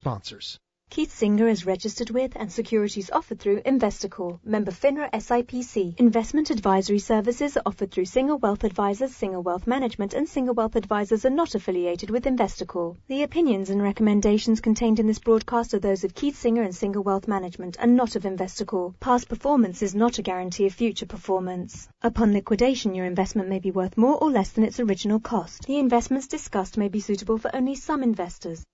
[0.00, 0.58] sponsors.
[0.88, 6.00] Keith Singer is registered with and securities offered through Investacorp, member FINRA SIPC.
[6.00, 10.74] Investment advisory services are offered through Singer Wealth Advisors, Singer Wealth Management, and Singer Wealth
[10.74, 12.96] Advisors are not affiliated with Investacorp.
[13.08, 17.02] The opinions and recommendations contained in this broadcast are those of Keith Singer and Singer
[17.02, 18.98] Wealth Management and not of Investacorp.
[19.00, 21.88] Past performance is not a guarantee of future performance.
[22.02, 25.66] Upon liquidation, your investment may be worth more or less than its original cost.
[25.66, 28.64] The investments discussed may be suitable for only some investors.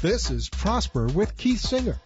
[0.00, 2.00] This is Prosper with Keith Singer.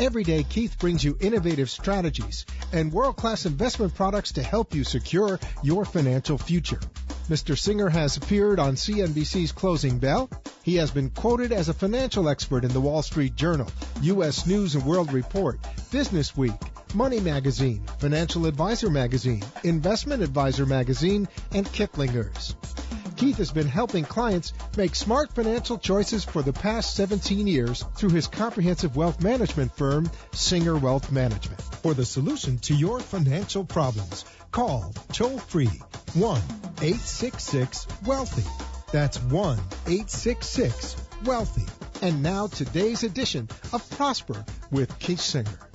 [0.00, 4.82] Every day, Keith brings you innovative strategies and world class investment products to help you
[4.82, 6.80] secure your financial future.
[7.28, 7.56] Mr.
[7.56, 10.28] Singer has appeared on CNBC's Closing Bell.
[10.64, 13.70] He has been quoted as a financial expert in the Wall Street Journal,
[14.02, 14.44] U.S.
[14.44, 15.60] News and World Report,
[15.92, 16.50] Business Week,
[16.94, 22.56] Money Magazine, Financial Advisor Magazine, Investment Advisor Magazine, and Kiplinger's.
[23.16, 28.10] Keith has been helping clients make smart financial choices for the past 17 years through
[28.10, 31.60] his comprehensive wealth management firm, Singer Wealth Management.
[31.82, 35.80] For the solution to your financial problems, call toll free
[36.14, 36.40] 1
[36.82, 38.44] 866 Wealthy.
[38.92, 41.66] That's 1 866 Wealthy.
[42.02, 45.65] And now today's edition of Prosper with Keith Singer.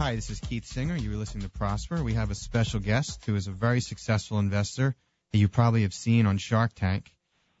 [0.00, 0.96] Hi, this is Keith Singer.
[0.96, 2.02] You are listening to Prosper.
[2.02, 4.96] We have a special guest who is a very successful investor
[5.30, 7.14] that you probably have seen on Shark Tank,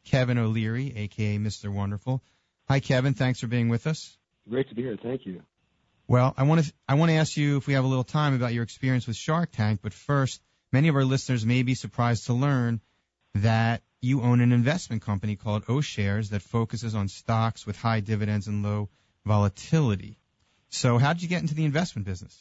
[0.06, 1.70] Kevin O'Leary, aka Mr.
[1.70, 2.22] Wonderful.
[2.66, 3.12] Hi, Kevin.
[3.12, 4.16] Thanks for being with us.
[4.48, 4.96] Great to be here.
[4.96, 5.42] Thank you.
[6.08, 8.32] Well, I want to I want to ask you if we have a little time
[8.32, 10.40] about your experience with Shark Tank, but first,
[10.72, 12.80] many of our listeners may be surprised to learn
[13.34, 18.46] that you own an investment company called O'Shares that focuses on stocks with high dividends
[18.46, 18.88] and low
[19.26, 20.19] volatility.
[20.70, 22.38] So, how did you get into the investment business?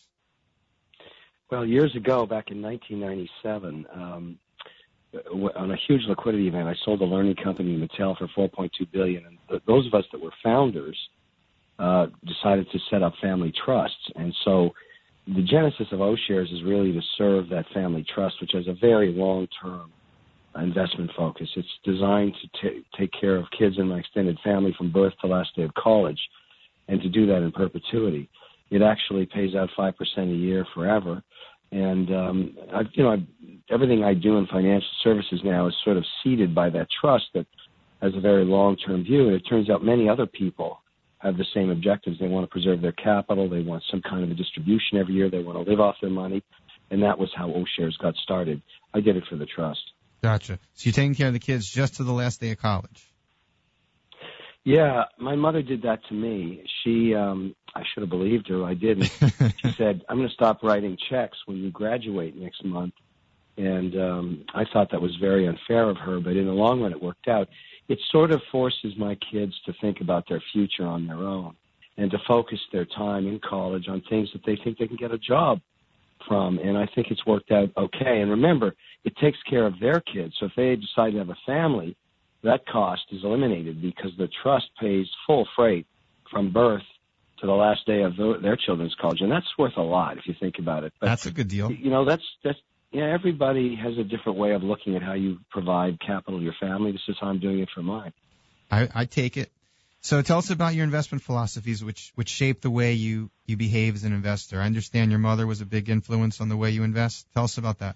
[1.52, 4.40] Well, years ago, back in 1997, um,
[5.56, 9.26] on a huge liquidity event, I sold a learning company, Mattel, for 4.2 billion.
[9.26, 10.96] And th- those of us that were founders
[11.80, 14.12] uh, decided to set up family trusts.
[14.16, 14.76] And so,
[15.26, 19.12] the genesis of O'Shares is really to serve that family trust, which has a very
[19.12, 19.92] long-term
[20.56, 21.50] investment focus.
[21.56, 25.28] It's designed to t- take care of kids in my extended family from birth to
[25.28, 26.20] last day of college
[26.90, 28.30] and to do that in perpetuity.
[28.70, 31.24] It actually pays out 5% a year forever.
[31.72, 33.18] And, um, I, you know, I,
[33.72, 37.46] everything I do in financial services now is sort of seeded by that trust that
[38.02, 39.28] has a very long-term view.
[39.28, 40.80] And it turns out many other people
[41.20, 42.18] have the same objectives.
[42.20, 43.48] They want to preserve their capital.
[43.50, 45.30] They want some kind of a distribution every year.
[45.30, 46.44] They want to live off their money.
[46.92, 48.62] And that was how O'Shares got started.
[48.96, 49.82] I did it for the trust.
[50.24, 50.60] Gotcha.
[50.74, 53.09] So you're taking care of the kids just to the last day of college.
[54.70, 56.64] Yeah, my mother did that to me.
[56.84, 58.64] She, um, I should have believed her.
[58.64, 59.06] I didn't.
[59.58, 62.94] she said, "I'm going to stop writing checks when you graduate next month,"
[63.58, 66.20] and um, I thought that was very unfair of her.
[66.20, 67.50] But in the long run, it worked out.
[67.88, 71.56] It sort of forces my kids to think about their future on their own
[71.98, 75.12] and to focus their time in college on things that they think they can get
[75.12, 75.62] a job
[76.28, 76.60] from.
[76.60, 78.22] And I think it's worked out okay.
[78.22, 80.36] And remember, it takes care of their kids.
[80.40, 81.98] So if they decide to have a family
[82.44, 85.86] that cost is eliminated because the trust pays full freight
[86.32, 86.84] from birth
[87.42, 90.36] to the last day of their children's college, and that's worth a lot if you
[90.40, 90.94] think about it.
[91.00, 91.72] But, that's a good deal.
[91.72, 92.60] You know, that's that's
[92.92, 93.14] yeah.
[93.14, 96.92] Everybody has a different way of looking at how you provide capital to your family.
[96.92, 98.14] This is how I'm doing it for mine.
[98.72, 99.52] I, I take it.
[100.02, 103.96] So tell us about your investment philosophies, which which shape the way you you behave
[103.96, 104.62] as an investor.
[104.62, 107.26] I understand your mother was a big influence on the way you invest.
[107.34, 107.96] Tell us about that.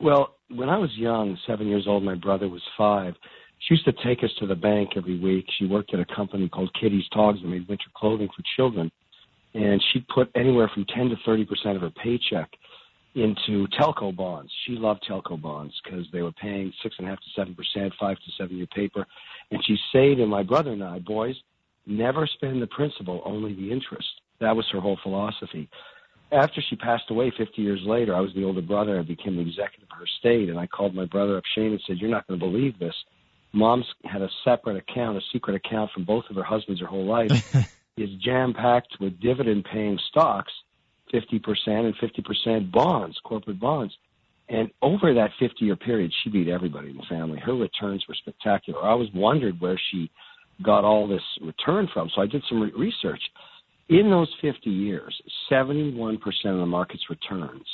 [0.00, 3.14] Well, when I was young, seven years old, my brother was five.
[3.60, 5.46] She used to take us to the bank every week.
[5.58, 8.90] She worked at a company called Kitty's Togs that made winter clothing for children.
[9.54, 12.50] And she'd put anywhere from 10 to 30% of her paycheck
[13.14, 14.52] into telco bonds.
[14.66, 17.92] She loved telco bonds because they were paying six and a half to seven percent,
[17.98, 19.04] five to seven year paper.
[19.50, 21.34] And she said to my brother and I, boys,
[21.86, 24.06] never spend the principal, only the interest.
[24.40, 25.68] That was her whole philosophy
[26.32, 28.98] after she passed away 50 years later, I was the older brother.
[28.98, 31.80] I became the executive of her estate, and I called my brother up, Shane, and
[31.86, 32.94] said, "You're not going to believe this.
[33.52, 37.06] Mom's had a separate account, a secret account from both of her husbands her whole
[37.06, 37.32] life.
[37.96, 40.52] is jam packed with dividend paying stocks,
[41.12, 43.94] 50% and 50% bonds, corporate bonds.
[44.48, 47.38] And over that 50 year period, she beat everybody in the family.
[47.38, 48.82] Her returns were spectacular.
[48.82, 50.10] I always wondered where she
[50.62, 52.10] got all this return from.
[52.14, 53.22] So I did some re- research.
[53.90, 55.20] In those 50 years,
[55.50, 57.66] 71% of the market's returns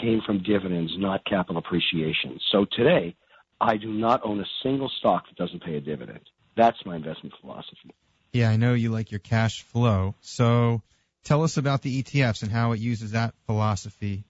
[0.00, 2.40] came from dividends, not capital appreciation.
[2.50, 3.14] So today,
[3.60, 6.20] I do not own a single stock that doesn't pay a dividend.
[6.56, 7.92] That's my investment philosophy.
[8.32, 10.14] Yeah, I know you like your cash flow.
[10.22, 10.80] So
[11.24, 14.24] tell us about the ETFs and how it uses that philosophy.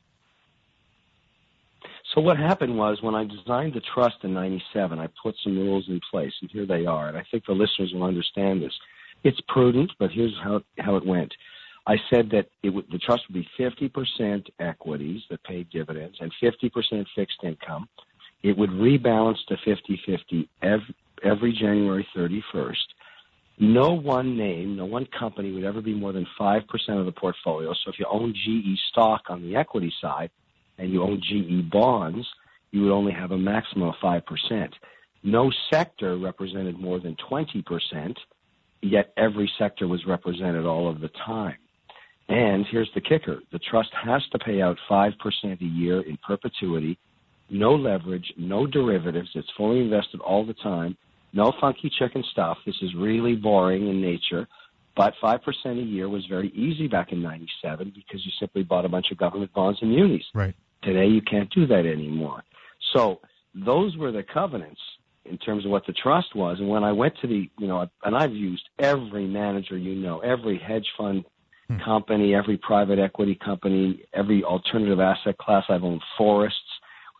[2.14, 5.84] So what happened was when I designed the trust in 97, I put some rules
[5.88, 7.06] in place and here they are.
[7.06, 8.72] And I think the listeners will understand this.
[9.24, 11.32] It's prudent, but here's how, how it went.
[11.86, 16.32] I said that it would, the trust would be 50% equities that paid dividends and
[16.42, 17.88] 50% fixed income.
[18.42, 20.94] It would rebalance to 50-50 every,
[21.24, 22.74] every January 31st.
[23.60, 27.72] No one name, no one company would ever be more than 5% of the portfolio.
[27.72, 30.30] So if you own GE stock on the equity side
[30.78, 32.26] and you own GE bonds,
[32.70, 34.72] you would only have a maximum of 5%.
[35.24, 38.14] No sector represented more than 20%,
[38.82, 41.56] yet every sector was represented all of the time.
[42.28, 43.40] And here's the kicker.
[43.52, 45.14] The trust has to pay out 5%
[45.60, 46.98] a year in perpetuity,
[47.48, 49.30] no leverage, no derivatives.
[49.34, 50.96] It's fully invested all the time
[51.32, 52.58] no funky chicken stuff.
[52.64, 54.48] This is really boring in nature.
[54.96, 58.88] But 5% a year was very easy back in 97 because you simply bought a
[58.88, 60.24] bunch of government bonds and munis.
[60.34, 60.54] Right.
[60.82, 62.42] Today you can't do that anymore.
[62.92, 63.20] So
[63.54, 64.80] those were the covenants
[65.28, 66.58] in terms of what the trust was.
[66.58, 70.20] And when I went to the, you know, and I've used every manager you know,
[70.20, 71.24] every hedge fund
[71.68, 71.78] hmm.
[71.84, 75.64] company, every private equity company, every alternative asset class.
[75.68, 76.58] I've owned forests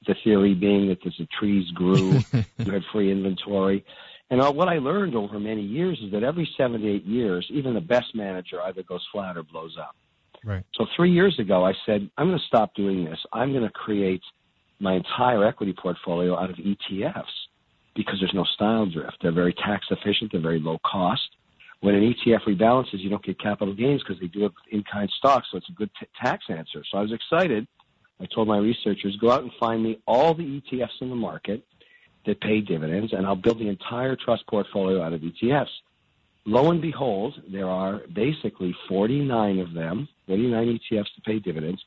[0.01, 3.85] with the theory being that as the trees grew, you had free inventory.
[4.31, 7.73] And what I learned over many years is that every seven to eight years, even
[7.73, 9.97] the best manager either goes flat or blows up.
[10.45, 10.65] Right.
[10.75, 13.19] So three years ago, I said, I'm going to stop doing this.
[13.33, 14.23] I'm going to create
[14.81, 17.25] my entire equity portfolio out of ETFs
[17.99, 19.19] because there's no style drift.
[19.21, 20.33] They're very tax efficient.
[20.33, 21.29] They're very low cost.
[21.81, 25.49] When an ETF rebalances, you don't get capital gains because they do it in-kind stocks,
[25.51, 26.83] so it's a good t- tax answer.
[26.91, 27.69] So I was excited
[28.21, 31.65] I told my researchers, go out and find me all the ETFs in the market
[32.27, 35.69] that pay dividends, and I'll build the entire trust portfolio out of ETFs.
[36.45, 41.81] Lo and behold, there are basically 49 of them, 49 ETFs to pay dividends.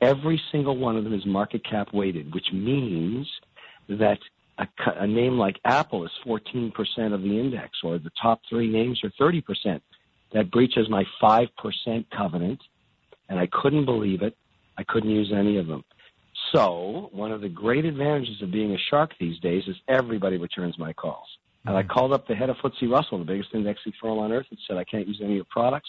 [0.00, 3.28] Every single one of them is market cap weighted, which means
[3.88, 4.18] that
[4.58, 6.72] a, a name like Apple is 14%
[7.12, 9.80] of the index, or the top three names are 30%.
[10.32, 11.48] That breaches my 5%
[12.16, 12.60] covenant,
[13.28, 14.36] and I couldn't believe it.
[14.76, 15.84] I couldn't use any of them.
[16.52, 20.78] So one of the great advantages of being a shark these days is everybody returns
[20.78, 21.26] my calls.
[21.66, 21.90] And I mm-hmm.
[21.90, 24.76] called up the head of FTSE Russell, the biggest indexing firm on earth, and said,
[24.76, 25.88] I can't use any of your products.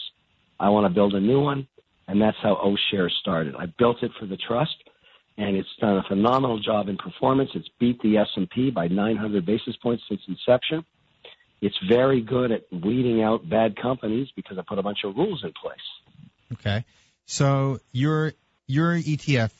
[0.58, 1.66] I want to build a new one.
[2.08, 3.54] And that's how O Shares started.
[3.56, 4.76] I built it for the trust,
[5.38, 7.50] and it's done a phenomenal job in performance.
[7.54, 10.84] It's beat the S&P by 900 basis points since inception.
[11.60, 15.42] It's very good at weeding out bad companies because I put a bunch of rules
[15.44, 15.78] in place.
[16.52, 16.84] Okay.
[17.26, 18.32] So you're
[18.66, 19.50] your ETF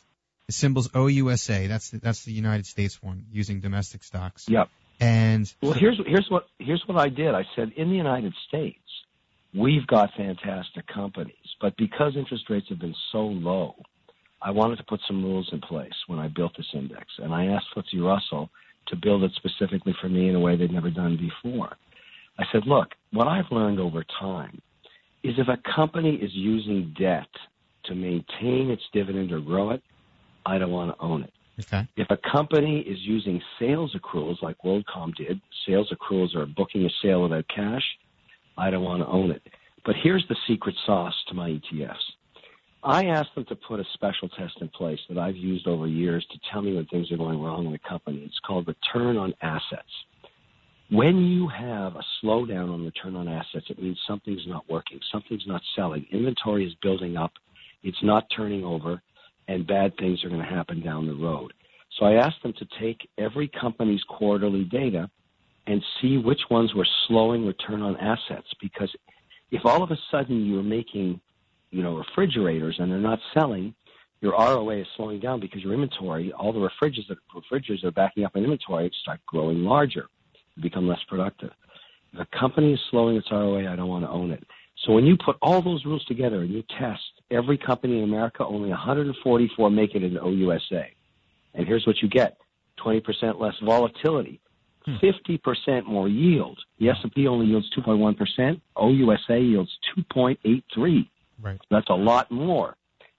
[0.51, 1.69] symbol's OUSA.
[1.69, 4.47] That's the, that's the United States one using domestic stocks.
[4.49, 4.69] Yep.
[5.01, 7.35] And well, here's here's what here's what I did.
[7.35, 8.79] I said in the United States,
[9.55, 13.75] we've got fantastic companies, but because interest rates have been so low,
[14.43, 17.47] I wanted to put some rules in place when I built this index, and I
[17.47, 18.51] asked FTSE Russell
[18.89, 21.77] to build it specifically for me in a way they'd never done before.
[22.39, 24.61] I said, look, what I've learned over time
[25.23, 27.29] is if a company is using debt
[27.87, 29.83] to maintain its dividend or grow it,
[30.45, 31.33] I don't want to own it.
[31.59, 31.89] Okay.
[31.97, 36.91] If a company is using sales accruals like WorldCom did, sales accruals are booking a
[37.03, 37.83] sale without cash,
[38.59, 39.43] I don't want to own it.
[39.85, 41.95] But here's the secret sauce to my ETFs.
[42.87, 46.25] I asked them to put a special test in place that I've used over years
[46.31, 48.23] to tell me when things are going wrong in a company.
[48.25, 49.91] It's called return on assets.
[50.91, 55.43] When you have a slowdown on return on assets, it means something's not working, something's
[55.49, 57.33] not selling, inventory is building up,
[57.83, 59.03] it's not turning over,
[59.49, 61.53] and bad things are going to happen down the road.
[61.99, 65.11] So I asked them to take every company's quarterly data
[65.67, 68.47] and see which ones were slowing return on assets.
[68.61, 68.95] Because
[69.51, 71.21] if all of a sudden you're making,
[71.71, 73.75] you know, refrigerators and they're not selling,
[74.21, 78.25] your ROA is slowing down because your inventory, all the refrigerators that refrigerators are backing
[78.25, 80.07] up in inventory, start growing larger,
[80.63, 81.51] become less productive.
[82.13, 84.45] If a company is slowing its ROA, I don't want to own it.
[84.85, 88.45] So when you put all those rules together and you test every company in America,
[88.45, 90.85] only 144 make it in OUSA.
[91.55, 92.39] And here's what you get:
[92.85, 94.41] 20% less volatility,
[94.87, 95.91] 50% hmm.
[95.91, 96.59] more yield.
[96.79, 98.61] The S&P only yields 2.1%.
[98.77, 99.71] OUSA yields
[100.15, 101.09] 2.83.
[101.41, 101.61] Right.
[101.71, 102.77] That's a lot more,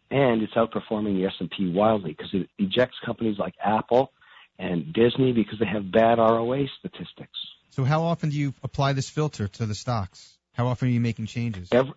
[0.10, 4.12] and it's outperforming the S&P wildly because it ejects companies like Apple
[4.60, 7.38] and Disney because they have bad ROA statistics.
[7.70, 10.38] So how often do you apply this filter to the stocks?
[10.54, 11.70] How often are you making changes?
[11.72, 11.94] Every,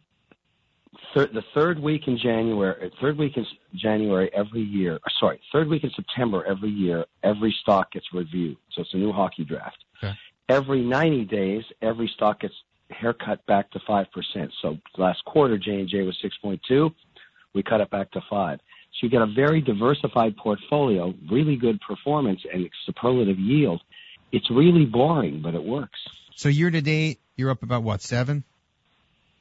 [1.14, 4.96] thir- the third week in January, third week in January every year.
[4.96, 8.56] Uh, sorry, third week in September every year, every stock gets reviewed.
[8.72, 9.78] So it's a new hockey draft.
[10.02, 10.14] Okay.
[10.48, 12.54] Every 90 days, every stock gets
[12.90, 14.52] haircut back to five percent.
[14.62, 16.92] So last quarter, J and J was 6.2.
[17.54, 18.60] We cut it back to five.
[18.92, 23.80] So you get a very diversified portfolio, really good performance, and superlative yield.
[24.32, 25.98] It's really boring, but it works.
[26.36, 28.44] So year to date, you're up about what seven,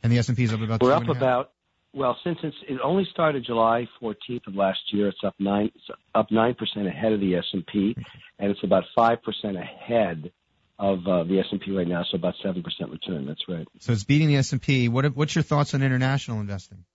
[0.04, 0.82] and the S and P is up about.
[0.82, 1.52] We're up about
[1.94, 5.08] well since it's, it only started July 14th of last year.
[5.08, 7.96] It's up nine it's up nine percent ahead of the S and P,
[8.38, 10.32] and it's about five percent ahead
[10.80, 12.04] of uh, the S and P right now.
[12.10, 13.28] So about seven percent return.
[13.28, 13.68] That's right.
[13.80, 14.88] So it's beating the S and P.
[14.88, 16.86] What what's your thoughts on international investing?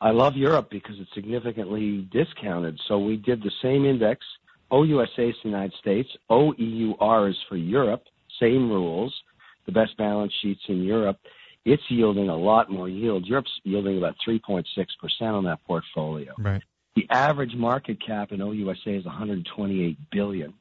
[0.00, 2.78] I love Europe because it's significantly discounted.
[2.86, 4.20] So we did the same index.
[4.70, 6.08] OUSA is the United States.
[6.28, 8.02] OEUR is for Europe.
[8.40, 9.14] Same rules.
[9.66, 11.18] The best balance sheets in Europe.
[11.64, 13.24] It's yielding a lot more yield.
[13.26, 14.64] Europe's yielding about 3.6%
[15.22, 16.34] on that portfolio.
[16.38, 16.62] Right.
[16.96, 20.52] The average market cap in OUSA is 128 billion.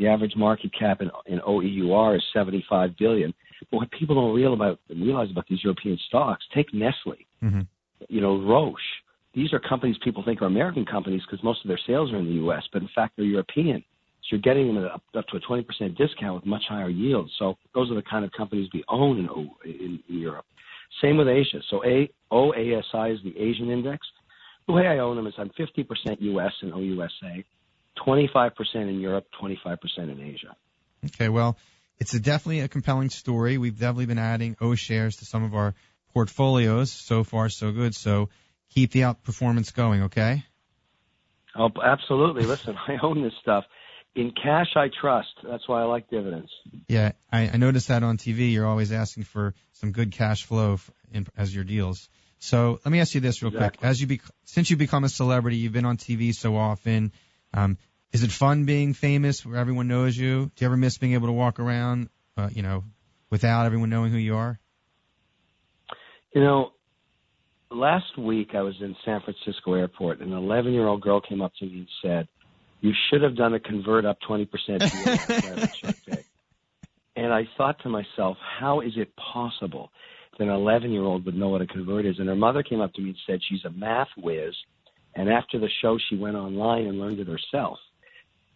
[0.00, 3.32] The average market cap in, in OEUR is 75 billion.
[3.70, 7.26] But what people don't realize about, realize about these European stocks, take Nestle.
[7.44, 7.60] Mm-hmm
[8.08, 8.80] you know, Roche.
[9.34, 12.26] These are companies people think are American companies because most of their sales are in
[12.26, 13.84] the U.S., but in fact they're European.
[14.22, 15.64] So you're getting them up, up to a 20%
[15.96, 17.32] discount with much higher yields.
[17.38, 20.44] So those are the kind of companies we own in, in, in Europe.
[21.00, 21.60] Same with Asia.
[21.70, 24.06] So A, OASI is the Asian index.
[24.66, 25.86] The way I own them is I'm 50%
[26.20, 26.52] U.S.
[26.62, 27.44] and OUSA,
[28.06, 30.56] 25% in Europe, 25% in Asia.
[31.06, 31.56] Okay, well,
[31.98, 33.58] it's a definitely a compelling story.
[33.58, 35.74] We've definitely been adding O shares to some of our
[36.12, 36.90] portfolios.
[36.90, 37.94] So far, so good.
[37.94, 38.30] So
[38.70, 40.44] keep the outperformance going, okay?
[41.56, 42.44] Oh, absolutely.
[42.44, 43.64] Listen, I own this stuff.
[44.16, 45.28] In cash, I trust.
[45.44, 46.50] That's why I like dividends.
[46.88, 48.52] Yeah, I, I noticed that on TV.
[48.52, 50.78] You're always asking for some good cash flow
[51.12, 52.08] in, as your deals.
[52.40, 53.78] So let me ask you this real exactly.
[53.78, 53.88] quick.
[53.88, 57.12] As you be, since you become a celebrity, you've been on TV so often.
[57.54, 57.78] Um,
[58.12, 60.46] is it fun being famous where everyone knows you?
[60.46, 62.84] Do you ever miss being able to walk around, uh, you know,
[63.30, 64.58] without everyone knowing who you are?
[66.34, 66.72] You know,
[67.70, 71.40] last week I was in San Francisco airport and an 11 year old girl came
[71.40, 72.28] up to me and said,
[72.80, 74.48] you should have done a convert up 20%
[77.16, 79.90] and I thought to myself, how is it possible
[80.38, 82.18] that an 11 year old would know what a convert is?
[82.18, 84.54] And her mother came up to me and said she's a math whiz.
[85.14, 87.78] And after the show, she went online and learned it herself.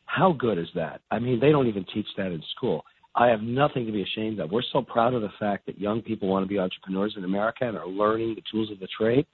[0.07, 1.01] How good is that?
[1.11, 2.85] I mean, they don't even teach that in school.
[3.17, 4.51] I have nothing to be ashamed of.
[4.51, 7.67] We're so proud of the fact that young people want to be entrepreneurs in America
[7.67, 9.27] and are learning the tools of the trade.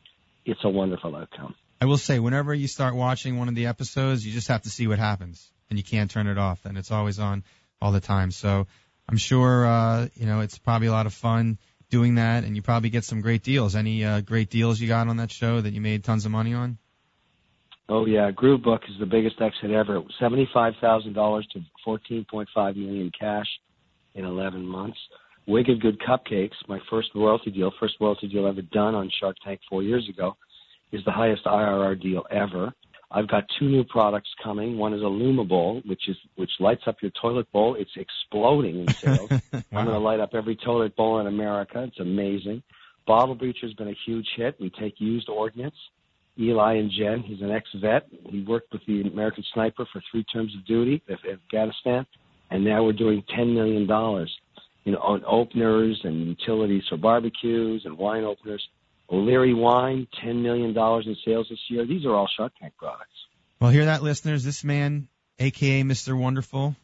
[0.45, 1.55] It's a wonderful outcome.
[1.81, 4.71] I will say, whenever you start watching one of the episodes, you just have to
[4.71, 7.43] see what happens, and you can't turn it off, and it's always on
[7.81, 8.31] all the time.
[8.31, 8.67] So
[9.09, 11.59] I'm sure, uh, you know, it's probably a lot of fun
[11.89, 13.75] doing that, and you probably get some great deals.
[13.75, 16.53] Any uh, great deals you got on that show that you made tons of money
[16.53, 16.79] on?
[17.91, 20.01] Oh yeah, Groove Book is the biggest exit ever.
[20.21, 23.49] Seventy-five thousand dollars to fourteen point five million cash
[24.15, 24.99] in 11 months.
[25.47, 29.61] Wicked Good Cupcakes, my first royalty deal, first royalty deal ever done on Shark Tank
[29.69, 30.37] four years ago,
[30.93, 32.73] is the highest IRR deal ever.
[33.11, 34.79] I've got two new products coming.
[34.79, 37.75] One is IllumiBowl, which is which lights up your toilet bowl.
[37.75, 39.31] It's exploding in sales.
[39.53, 39.63] wow.
[39.73, 41.83] I'm going to light up every toilet bowl in America.
[41.83, 42.63] It's amazing.
[43.07, 44.61] Bottle Breacher has been a huge hit.
[44.61, 45.75] We take used ordnance.
[46.41, 48.07] Eli and Jen, he's an ex-vet.
[48.31, 52.07] He worked with the American Sniper for three terms of duty in Afghanistan
[52.51, 53.83] and now we're doing $10 million,
[54.85, 58.67] you know, on openers and utilities for barbecues and wine openers.
[59.09, 61.85] O'Leary Wine, $10 million in sales this year.
[61.87, 63.11] These are all Shark Tank products.
[63.61, 64.45] Well, hear that, listeners.
[64.45, 66.17] This man, aka Mr.
[66.17, 66.77] Wonderful,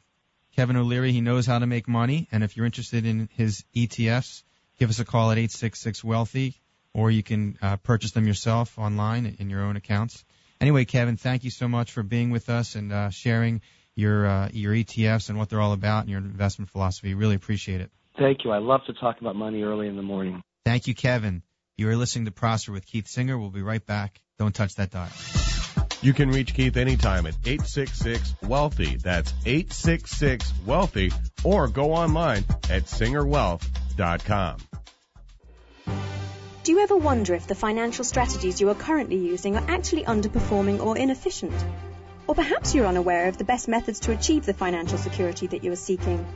[0.56, 2.28] Kevin O'Leary, he knows how to make money.
[2.32, 4.42] And if you're interested in his ETFs,
[4.78, 6.60] give us a call at 866 Wealthy,
[6.96, 10.24] or you can uh, purchase them yourself online in your own accounts.
[10.62, 13.60] Anyway, Kevin, thank you so much for being with us and uh, sharing
[13.94, 17.12] your uh, your ETFs and what they're all about and your investment philosophy.
[17.12, 17.90] Really appreciate it.
[18.18, 18.50] Thank you.
[18.50, 20.40] I love to talk about money early in the morning.
[20.64, 21.42] Thank you, Kevin.
[21.76, 23.38] You are listening to Prosper with Keith Singer.
[23.38, 24.18] We'll be right back.
[24.38, 25.10] Don't touch that dial.
[26.00, 28.96] You can reach Keith anytime at 866 Wealthy.
[28.96, 31.12] That's 866 Wealthy,
[31.44, 34.56] or go online at singerwealth.com.
[36.66, 40.84] Do you ever wonder if the financial strategies you are currently using are actually underperforming
[40.84, 41.54] or inefficient?
[42.26, 45.70] Or perhaps you're unaware of the best methods to achieve the financial security that you
[45.70, 46.26] are seeking.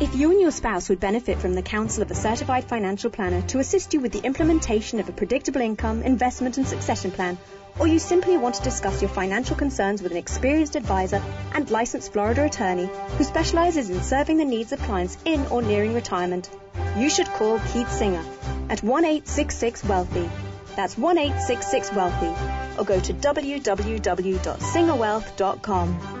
[0.00, 3.42] If you and your spouse would benefit from the counsel of a certified financial planner
[3.48, 7.36] to assist you with the implementation of a predictable income, investment, and succession plan,
[7.78, 11.22] or you simply want to discuss your financial concerns with an experienced advisor
[11.52, 15.92] and licensed Florida attorney who specializes in serving the needs of clients in or nearing
[15.92, 16.48] retirement,
[16.96, 18.24] you should call Keith Singer
[18.70, 20.28] at 1866 Wealthy.
[20.76, 22.34] That's 1866 Wealthy.
[22.78, 26.13] or go to www.singerwealth.com.